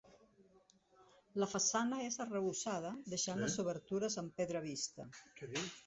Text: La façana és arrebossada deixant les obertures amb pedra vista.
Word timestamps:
La 1.43 1.49
façana 1.51 2.01
és 2.07 2.17
arrebossada 2.27 2.95
deixant 3.15 3.45
les 3.47 3.61
obertures 3.67 4.21
amb 4.25 4.39
pedra 4.43 4.69
vista. 4.71 5.11